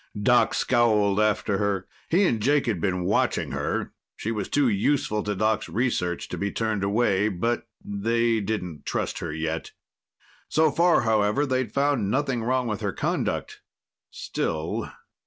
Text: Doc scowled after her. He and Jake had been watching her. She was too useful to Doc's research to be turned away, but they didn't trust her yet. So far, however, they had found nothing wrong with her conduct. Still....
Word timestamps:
Doc 0.19 0.55
scowled 0.55 1.19
after 1.19 1.59
her. 1.59 1.87
He 2.09 2.25
and 2.25 2.41
Jake 2.41 2.65
had 2.65 2.81
been 2.81 3.03
watching 3.03 3.51
her. 3.51 3.93
She 4.15 4.31
was 4.31 4.49
too 4.49 4.67
useful 4.67 5.21
to 5.21 5.35
Doc's 5.35 5.69
research 5.69 6.27
to 6.29 6.39
be 6.39 6.51
turned 6.51 6.83
away, 6.83 7.29
but 7.29 7.67
they 7.85 8.39
didn't 8.39 8.87
trust 8.87 9.19
her 9.19 9.31
yet. 9.31 9.73
So 10.49 10.71
far, 10.71 11.01
however, 11.01 11.45
they 11.45 11.59
had 11.59 11.71
found 11.71 12.09
nothing 12.09 12.41
wrong 12.41 12.65
with 12.65 12.81
her 12.81 12.93
conduct. 12.93 13.61
Still.... 14.09 14.89